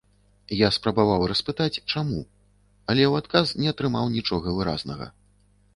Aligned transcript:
Я 0.59 0.69
спрабаваў 0.77 1.21
распытаць, 1.31 1.81
чаму, 1.91 2.19
але 2.93 3.03
ў 3.11 3.25
адказ 3.25 3.47
не 3.65 3.71
атрымаў 3.75 4.05
нічога 4.17 4.47
выразнага. 4.59 5.05